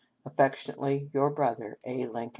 [0.25, 2.05] "Affectionately," Your brother, "A.
[2.07, 2.29] Lincoln."